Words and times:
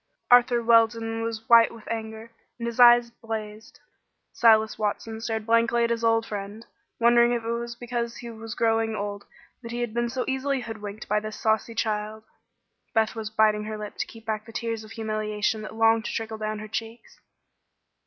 Arthur 0.31 0.63
Weldon 0.63 1.21
was 1.21 1.47
white 1.47 1.71
with 1.71 1.87
anger, 1.87 2.31
and 2.57 2.65
his 2.65 2.79
eyes 2.79 3.11
blazed. 3.11 3.79
Silas 4.33 4.79
Watson 4.79 5.21
stared 5.21 5.45
blankly 5.45 5.83
at 5.83 5.91
his 5.91 6.03
old 6.03 6.25
friend, 6.25 6.65
wondering 6.99 7.33
if 7.33 7.43
it 7.43 7.51
was 7.51 7.75
because 7.75 8.17
he 8.17 8.31
was 8.31 8.55
growing 8.55 8.95
old 8.95 9.25
that 9.61 9.71
he 9.71 9.81
had 9.81 9.93
been 9.93 10.09
so 10.09 10.25
easily 10.27 10.61
hoodwinked 10.61 11.07
by 11.07 11.19
this 11.19 11.39
saucy 11.39 11.75
child. 11.75 12.23
Beth 12.95 13.13
was 13.13 13.29
biting 13.29 13.65
her 13.65 13.77
lip 13.77 13.93
to 13.97 14.07
keep 14.07 14.25
back 14.25 14.47
the 14.47 14.51
tears 14.51 14.83
of 14.83 14.89
humiliation 14.93 15.61
that 15.61 15.75
longed 15.75 16.05
to 16.05 16.11
trickle 16.11 16.39
down 16.39 16.57
her 16.57 16.67
cheeks. 16.67 17.19